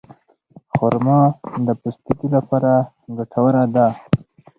[0.73, 1.19] خرما
[1.67, 2.71] د پوستکي لپاره
[3.17, 3.87] ګټوره ده.